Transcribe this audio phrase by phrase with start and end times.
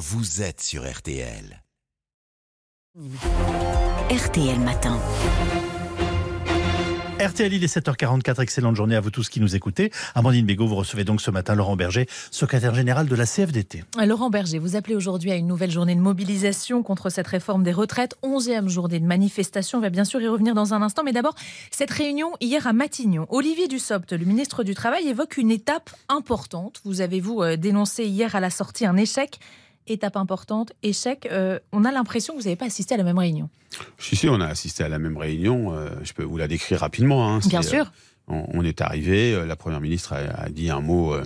[0.00, 1.62] vous êtes sur RTL.
[4.08, 4.98] RTL Matin.
[7.20, 8.40] RTL, il est 7h44.
[8.40, 9.92] Excellente journée à vous tous qui nous écoutez.
[10.14, 13.84] Amandine Bégaud, vous recevez donc ce matin Laurent Berger, secrétaire général de la CFDT.
[14.06, 17.72] Laurent Berger, vous appelez aujourd'hui à une nouvelle journée de mobilisation contre cette réforme des
[17.72, 18.16] retraites.
[18.22, 19.76] Onzième journée de manifestation.
[19.76, 21.02] On va bien sûr y revenir dans un instant.
[21.04, 21.34] Mais d'abord,
[21.70, 23.26] cette réunion hier à Matignon.
[23.28, 26.80] Olivier Dussopt, le ministre du Travail, évoque une étape importante.
[26.86, 29.38] Vous avez-vous euh, dénoncé hier à la sortie un échec
[29.86, 31.28] étape importante, échec.
[31.30, 33.48] Euh, on a l'impression que vous n'avez pas assisté à la même réunion.
[33.98, 35.72] Si, si, on a assisté à la même réunion.
[35.74, 37.28] Euh, je peux vous la décrire rapidement.
[37.28, 37.40] Hein.
[37.46, 37.86] Bien sûr.
[38.30, 41.16] Euh, on, est arrivé, la première ministre a, dit un mot,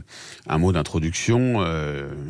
[0.47, 1.63] un mot d'introduction,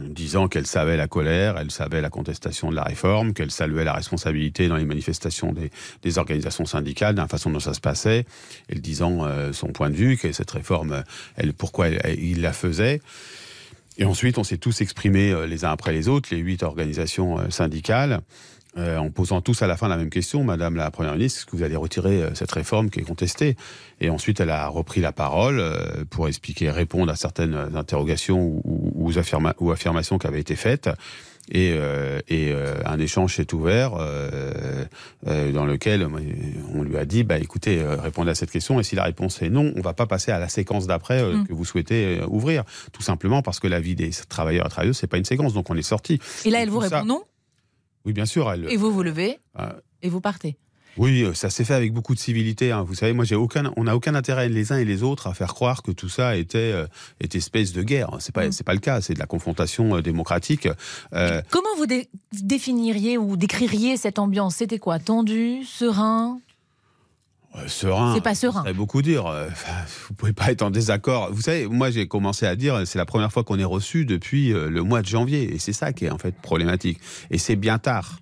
[0.08, 3.92] disant qu'elle savait la colère, elle savait la contestation de la réforme, qu'elle saluait la
[3.92, 5.70] responsabilité dans les manifestations des,
[6.02, 8.26] des organisations syndicales, la façon dont ça se passait,
[8.68, 11.04] elle disant son point de vue, que cette réforme,
[11.36, 13.00] elle, pourquoi il la faisait.
[13.96, 17.38] Et ensuite, on s'est tous exprimés euh, les uns après les autres, les huit organisations
[17.38, 18.20] euh, syndicales,
[18.76, 21.46] euh, en posant tous à la fin la même question, Madame la Première ministre, est-ce
[21.46, 23.56] que vous allez retirer cette réforme qui est contestée?
[24.00, 25.62] Et ensuite, elle a repris la parole
[26.10, 30.90] pour expliquer, répondre à certaines interrogations ou, ou affirmations qui avaient été faites
[31.50, 34.84] et, euh, et euh, un échange s'est ouvert euh,
[35.52, 36.08] dans lequel
[36.74, 39.50] on lui a dit bah écoutez répondez à cette question et si la réponse est
[39.50, 41.46] non on va pas passer à la séquence d'après mm.
[41.46, 42.64] que vous souhaitez ouvrir.
[42.92, 45.68] Tout simplement parce que la vie des travailleurs et travailleuses c'est pas une séquence donc
[45.70, 46.18] on est sorti.
[46.44, 47.22] Et là elle vous répond non?
[48.04, 49.38] Oui bien sûr elle et vous vous levez
[50.02, 50.56] et vous partez
[50.96, 52.70] oui, euh, ça s'est fait avec beaucoup de civilité.
[52.72, 52.84] Hein.
[52.86, 55.34] Vous savez, moi, j'ai aucun, on n'a aucun intérêt les uns et les autres à
[55.34, 56.86] faire croire que tout ça était, euh,
[57.20, 58.10] espèce de guerre.
[58.20, 58.52] C'est pas, mm.
[58.52, 59.00] c'est pas le cas.
[59.00, 60.68] C'est de la confrontation euh, démocratique.
[61.10, 61.86] Comment vous
[62.32, 64.56] définiriez ou décririez cette ambiance?
[64.56, 64.98] C'était quoi?
[64.98, 66.38] Tendu, serein?
[67.68, 68.14] Serein.
[68.14, 68.64] C'est pas serein.
[68.64, 69.24] Ça beaucoup dire.
[70.08, 71.32] vous pouvez pas être en désaccord.
[71.32, 74.48] Vous savez, moi j'ai commencé à dire, c'est la première fois qu'on est reçu depuis
[74.48, 76.98] le mois de janvier, et c'est ça qui est en fait problématique.
[77.30, 78.18] Et c'est bien tard.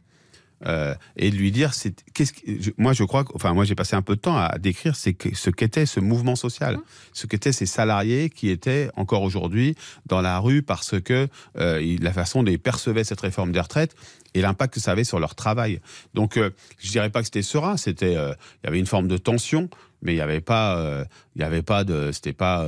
[0.67, 3.97] Euh, et de lui dire c'est qu'est-ce que, moi je crois enfin moi j'ai passé
[3.97, 6.83] un peu de temps à décrire c'est ce qu'était ce mouvement social mmh.
[7.13, 9.75] ce qu'étaient ces salariés qui étaient encore aujourd'hui
[10.07, 11.27] dans la rue parce que
[11.59, 13.97] euh, la façon dont ils percevaient cette réforme des retraites
[14.35, 15.81] et l'impact que ça avait sur leur travail
[16.15, 19.17] donc euh, je dirais pas que c'était serein c'était il y avait une forme de
[19.17, 19.69] tension
[20.01, 22.65] mais il n'y avait pas il y avait pas de c'était pas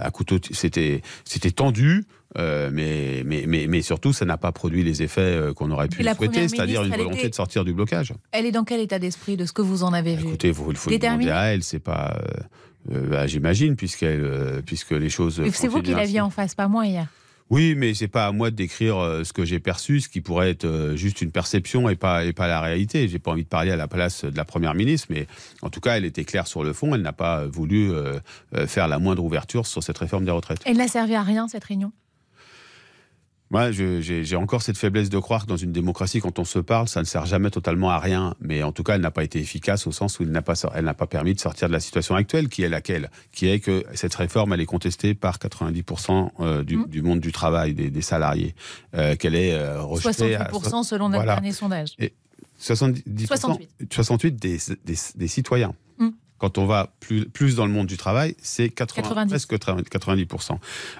[0.00, 2.06] à couteau c'était c'était tendu
[2.38, 5.88] euh, mais, mais, mais, mais, surtout, ça n'a pas produit les effets euh, qu'on aurait
[5.88, 8.12] pu souhaiter, c'est-à-dire une volonté de sortir du blocage.
[8.32, 10.28] Elle est dans quel état d'esprit de ce que vous en avez vu?
[10.28, 12.16] Écoutez, vous, il faut demander à elle, c'est pas.
[12.92, 15.42] Euh, bah, J'imagine, puisqu'elle, puisque les choses.
[15.52, 17.08] C'est vous qui l'aviez en face, pas moi hier.
[17.50, 20.50] Oui, mais c'est pas à moi de décrire ce que j'ai perçu, ce qui pourrait
[20.50, 23.08] être juste une perception et pas, et pas la réalité.
[23.08, 25.26] J'ai pas envie de parler à la place de la première ministre, mais
[25.60, 26.94] en tout cas, elle était claire sur le fond.
[26.94, 27.90] Elle n'a pas voulu
[28.68, 30.60] faire la moindre ouverture sur cette réforme des retraites.
[30.64, 31.90] Elle n'a servi à rien, cette réunion?
[33.50, 36.86] Moi, j'ai encore cette faiblesse de croire que dans une démocratie, quand on se parle,
[36.86, 38.36] ça ne sert jamais totalement à rien.
[38.40, 40.54] Mais en tout cas, elle n'a pas été efficace au sens où elle n'a pas,
[40.72, 43.10] elle n'a pas permis de sortir de la situation actuelle, qui est laquelle?
[43.32, 46.86] Qui est que cette réforme, elle est contestée par 90% euh, du, mmh.
[46.86, 48.54] du, monde du travail, des, des salariés,
[48.94, 51.94] euh, qu'elle est euh, rejetée 68% selon notre dernier sondage.
[51.98, 52.12] Et
[52.58, 53.68] 70, 68.
[53.92, 55.74] 68 des, des, des citoyens.
[56.40, 60.56] Quand on va plus, plus dans le monde du travail, c'est 80, presque 90%.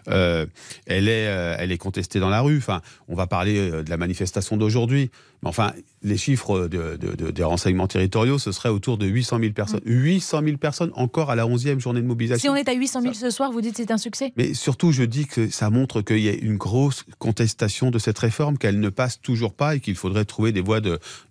[0.08, 0.44] Euh,
[0.86, 2.58] elle, est, euh, elle est contestée dans la rue.
[2.58, 5.10] Enfin, on va parler euh, de la manifestation d'aujourd'hui.
[5.42, 6.98] Mais enfin, les chiffres de,
[7.30, 9.80] des renseignements territoriaux, ce serait autour de 800 000 personnes.
[9.86, 10.44] 800 mm.
[10.44, 12.42] 000 personnes encore à la 11e journée de mobilisation.
[12.42, 14.34] Si on est à 800 000 ce soir, vous dites que c'est un succès?
[14.36, 18.18] Mais surtout, je dis que ça montre qu'il y a une grosse contestation de cette
[18.18, 20.80] réforme, qu'elle ne passe toujours pas et qu'il faudrait trouver des voies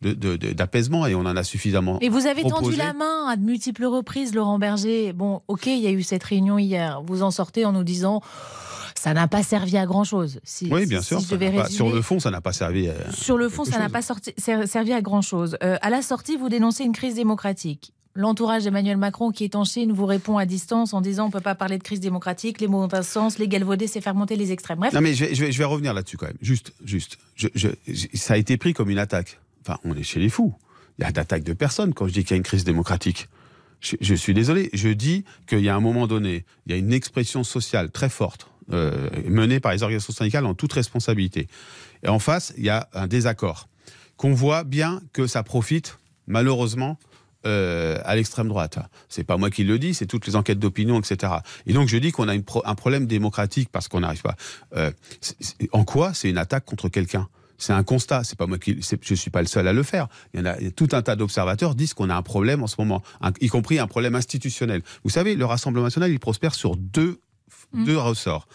[0.01, 1.05] d'apaisement.
[1.05, 1.99] Et on en a suffisamment.
[2.01, 3.98] Et vous avez tendu la main à de multiples reprises,
[4.33, 5.13] Laurent Berger.
[5.13, 7.01] Bon, ok, il y a eu cette réunion hier.
[7.05, 8.21] Vous en sortez en nous disant
[8.99, 10.41] ça n'a pas servi à grand chose.
[10.69, 11.21] oui, bien sûr.
[11.21, 12.89] sur le fond, ça n'a pas servi.
[12.89, 15.57] À sur le fond, ça n'a pas servi à grand chose.
[15.63, 17.93] Euh, à la sortie, vous dénoncez une crise démocratique.
[18.15, 21.31] L'entourage d'Emmanuel Macron, qui est en Chine, vous répond à distance en disant on ne
[21.31, 24.15] peut pas parler de crise démocratique, les mots ont un sens, les galvaudés, c'est faire
[24.15, 24.79] monter les extrêmes.
[24.79, 24.93] Bref.
[24.93, 26.37] Non, mais je vais, revenir là-dessus quand même.
[26.41, 27.17] Juste, juste.
[28.15, 29.39] ça a été pris comme une attaque.
[29.61, 30.53] Enfin, on est chez les fous.
[30.97, 33.29] Il y a d'attaque de personnes quand je dis qu'il y a une crise démocratique.
[33.81, 34.69] Je, suis désolé.
[34.73, 38.09] Je dis qu'il y a un moment donné, il y a une expression sociale très
[38.09, 41.47] forte euh, menée par les organisations syndicales en toute responsabilité.
[42.03, 43.69] Et en face, il y a un désaccord
[44.17, 45.97] qu'on voit bien que ça profite
[46.27, 46.97] malheureusement
[47.45, 48.79] euh, à l'extrême droite.
[49.07, 51.35] C'est pas moi qui le dis, c'est toutes les enquêtes d'opinion, etc.
[51.65, 54.35] Et donc je dis qu'on a un problème démocratique parce qu'on n'arrive pas.
[54.75, 54.91] Euh,
[55.71, 57.29] en quoi c'est une attaque contre quelqu'un?
[57.59, 58.23] C'est un constat.
[58.23, 60.07] C'est pas moi qui, je suis pas le seul à le faire.
[60.33, 62.75] Il y en a, tout un tas d'observateurs disent qu'on a un problème en ce
[62.79, 63.03] moment,
[63.39, 64.81] y compris un problème institutionnel.
[65.03, 67.19] Vous savez, le Rassemblement national, il prospère sur deux
[67.73, 67.85] Mmh.
[67.85, 68.47] deux ressorts.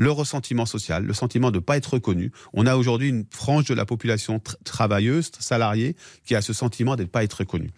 [0.00, 2.32] Le ressentiment social, le sentiment de ne pas être reconnu.
[2.54, 5.94] On a aujourd'hui une frange de la population travailleuse, salariée,
[6.24, 7.70] qui a ce sentiment d'être pas être reconnu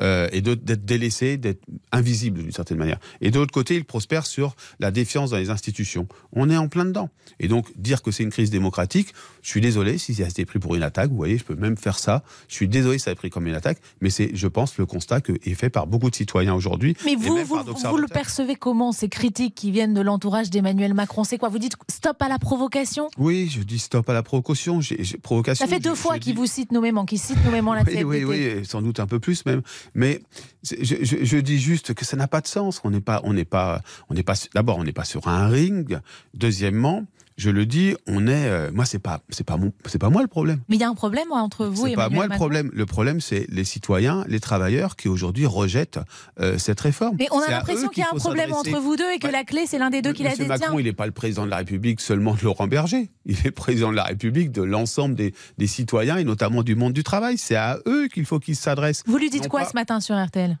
[0.00, 3.00] euh, et d'être délaissé, d'être invisible d'une certaine manière.
[3.20, 6.06] Et de l'autre côté, il prospère sur la défiance dans les institutions.
[6.32, 7.10] On est en plein dedans.
[7.40, 9.12] Et donc, dire que c'est une crise démocratique,
[9.42, 11.10] je suis désolé si ça a été pris pour une attaque.
[11.10, 12.22] Vous voyez, je peux même faire ça.
[12.46, 14.78] Je suis désolé si ça a été pris comme une attaque, mais c'est, je pense,
[14.78, 16.96] le constat que est fait par beaucoup de citoyens aujourd'hui.
[17.04, 21.24] Mais vous, vous, vous le percevez comment, ces critiques qui viennent de l'entourage d'Emmanuel Macron?
[21.24, 21.48] C'est quoi?
[21.48, 24.80] Vous dites stop à la provocation Oui, je dis stop à la provocation.
[25.22, 28.24] provocation ça fait deux fois qu'il vous cite nommément, qu'il cite nommément la oui, Oui,
[28.24, 29.62] oui, sans doute un peu plus même.
[29.94, 30.20] Mais
[30.62, 32.80] je, je dis juste que ça n'a pas de sens.
[32.84, 34.34] On n'est pas, on n'est pas, on n'est pas.
[34.54, 35.98] D'abord, on n'est pas sur un ring.
[36.34, 37.04] Deuxièmement,
[37.36, 38.46] je le dis, on est.
[38.46, 40.60] Euh, moi, c'est pas, c'est pas mon, c'est pas moi le problème.
[40.68, 42.70] Mais il y a un problème entre vous et C'est pas moi le problème.
[42.72, 45.98] Le problème, c'est les citoyens, les travailleurs qui aujourd'hui rejettent
[46.38, 47.16] euh, cette réforme.
[47.18, 49.42] Mais on a l'impression qu'il y a un problème entre vous deux et que la
[49.42, 50.46] clé, c'est l'un des deux qui la détient.
[50.46, 53.10] Macron, il n'est pas le président de la République seulement de Laurent Berger.
[53.26, 56.92] Il est président de la République de l'ensemble des, des, citoyens et notamment du monde
[56.92, 57.38] du travail.
[57.38, 59.02] C'est à eux qu'il faut qu'ils s'adressent.
[59.06, 60.58] Vous lui dites quoi ce matin sur RTL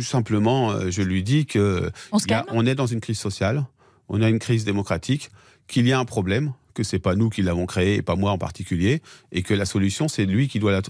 [0.00, 2.18] Simplement, euh, je lui dis que on,
[2.52, 3.66] on est dans une crise sociale,
[4.08, 5.30] on a une crise démocratique
[5.68, 8.30] qu'il y a un problème, que c'est pas nous qui l'avons créé et pas moi
[8.30, 9.02] en particulier,
[9.32, 10.82] et que la solution c'est lui qui doit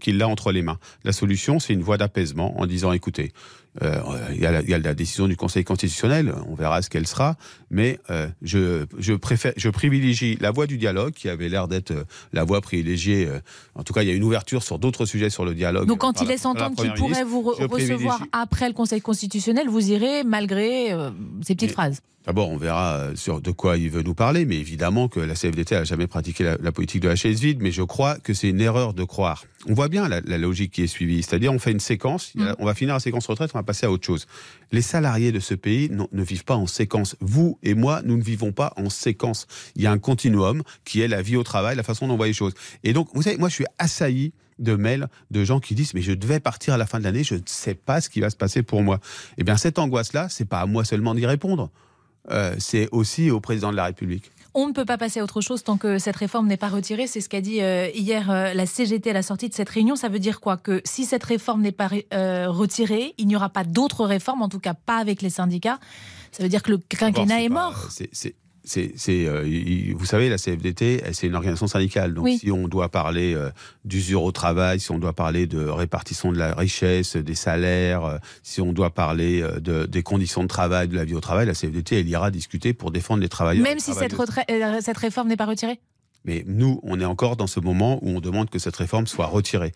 [0.00, 0.78] qui l'a entre les mains.
[1.04, 3.32] La solution c'est une voie d'apaisement en disant écoutez,
[3.80, 4.02] euh,
[4.34, 7.36] il y, a la décision du Conseil constitutionnel, on verra ce qu'elle sera,
[7.70, 11.92] mais euh, je, je, préfère, je privilégie la voie du dialogue, qui avait l'air d'être
[11.92, 12.04] euh,
[12.34, 13.28] la voie privilégiée.
[13.74, 15.86] en tout cas, il y a une ouverture sur d'autres sujets sur le dialogue.
[15.86, 20.22] Donc, quand il laisse entendre qu'il pourrait vous recevoir après le Conseil constitutionnel, vous irez
[20.22, 20.94] malgré
[21.42, 22.02] ces petites phrases?
[22.26, 25.74] D'abord, on verra sur de quoi il veut nous parler, mais évidemment que la CFDT
[25.74, 28.60] n'a jamais pratiqué la, politique de la chaise vide, mais je crois que c'est une
[28.60, 29.44] erreur de croire.
[29.68, 32.54] On voit bien la, logique qui est suivie, c'est-à-dire on fait une séquence, mm.
[32.60, 34.26] on va finir la séquence retraite, on va passer à autre chose.
[34.70, 37.16] Les salariés de ce pays ne vivent pas en séquence.
[37.20, 39.46] Vous et moi, nous ne vivons pas en séquence.
[39.76, 42.16] Il y a un continuum qui est la vie au travail, la façon dont on
[42.16, 42.54] voit les choses.
[42.84, 46.02] Et donc, vous savez, moi, je suis assailli de mails de gens qui disent mais
[46.02, 48.30] je devais partir à la fin de l'année, je ne sais pas ce qui va
[48.30, 49.00] se passer pour moi.
[49.38, 51.70] Eh bien, cette angoisse-là, c'est pas à moi seulement d'y répondre.
[52.30, 54.30] Euh, c'est aussi au président de la République.
[54.54, 57.06] On ne peut pas passer à autre chose tant que cette réforme n'est pas retirée.
[57.06, 59.96] C'est ce qu'a dit euh, hier euh, la CGT à la sortie de cette réunion.
[59.96, 60.58] Ça veut dire quoi?
[60.58, 64.48] Que si cette réforme n'est pas euh, retirée, il n'y aura pas d'autres réformes, en
[64.50, 65.78] tout cas pas avec les syndicats.
[66.32, 67.88] Ça veut dire que le quinquennat est, mort
[68.64, 72.14] c'est, euh, vous savez, la CFDT, c'est une organisation syndicale.
[72.14, 73.50] Donc, si on doit parler euh,
[73.84, 78.18] d'usure au travail, si on doit parler de répartition de la richesse, des salaires, euh,
[78.42, 81.54] si on doit parler de, des conditions de travail, de la vie au travail, la
[81.54, 83.64] CFDT, elle ira discuter pour défendre les travailleurs.
[83.64, 84.14] Même si cette,
[84.80, 85.80] cette réforme n'est pas retirée?
[86.24, 89.26] Mais nous, on est encore dans ce moment où on demande que cette réforme soit
[89.26, 89.72] retirée.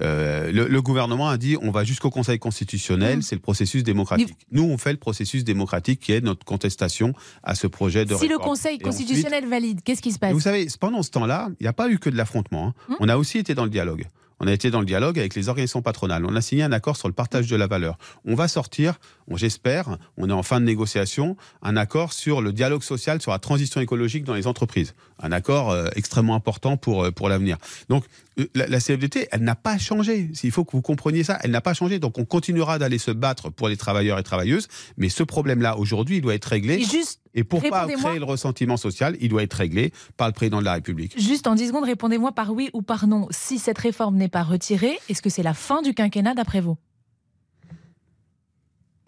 [0.00, 3.22] Euh, le, gouvernement a dit on va jusqu'au Conseil constitutionnel, mmh.
[3.22, 4.36] c'est le processus démocratique.
[4.52, 8.28] Nous, on fait le processus démocratique qui est notre contestation à ce projet de si
[8.28, 11.68] le Conseil constitutionnel valide, qu'est-ce qui se passe Vous savez, pendant ce temps-là, il n'y
[11.68, 12.68] a pas eu que de l'affrontement.
[12.68, 12.74] Hein.
[12.88, 12.94] Mmh.
[13.00, 14.06] On a aussi été dans le dialogue.
[14.40, 16.24] On a été dans le dialogue avec les organisations patronales.
[16.24, 17.98] On a signé un accord sur le partage de la valeur.
[18.24, 18.98] On va sortir,
[19.36, 23.38] j'espère, on est en fin de négociation, un accord sur le dialogue social, sur la
[23.38, 24.94] transition écologique dans les entreprises.
[25.20, 27.58] Un accord euh, extrêmement important pour, euh, pour l'avenir.
[27.88, 28.04] Donc,
[28.38, 30.30] euh, la, CFDT, elle n'a pas changé.
[30.42, 31.38] Il faut que vous compreniez ça.
[31.42, 31.98] Elle n'a pas changé.
[31.98, 34.68] Donc, on continuera d'aller se battre pour les travailleurs et travailleuses.
[34.96, 36.74] Mais ce problème-là, aujourd'hui, il doit être réglé.
[36.74, 40.32] Et juste et pour pas créer le ressentiment social, il doit être réglé par le
[40.32, 41.20] président de la République.
[41.20, 43.28] Juste en 10 secondes, répondez-moi par oui ou par non.
[43.30, 46.76] Si cette réforme n'est pas retirée, est-ce que c'est la fin du quinquennat d'après vous?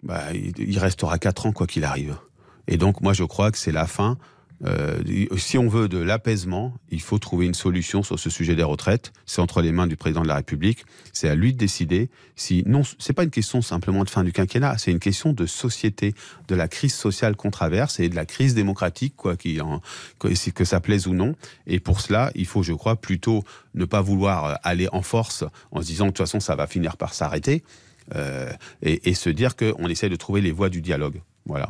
[0.03, 2.15] Bah, il restera 4 ans quoi qu'il arrive.
[2.67, 4.17] Et donc moi je crois que c'est la fin
[4.65, 5.01] euh,
[5.37, 9.11] si on veut de l'apaisement, il faut trouver une solution sur ce sujet des retraites.
[9.25, 10.85] C'est entre les mains du président de la République.
[11.11, 14.31] C'est à lui de décider si non, c'est pas une question simplement de fin du
[14.31, 14.77] quinquennat.
[14.77, 16.13] C'est une question de société,
[16.47, 19.81] de la crise sociale qu'on traverse et de la crise démocratique, quoi, qui en,
[20.19, 21.35] que, que ça plaise ou non.
[21.67, 23.43] Et pour cela, il faut, je crois, plutôt
[23.75, 26.95] ne pas vouloir aller en force en se disant de toute façon ça va finir
[26.95, 27.63] par s'arrêter
[28.15, 31.21] euh, et, et se dire qu'on essaie de trouver les voies du dialogue.
[31.45, 31.69] Voilà.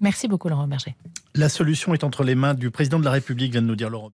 [0.00, 0.96] Merci beaucoup, Laurent Berger.
[1.34, 3.88] La solution est entre les mains du président de la République, vient de nous dire
[3.88, 4.10] Laurent.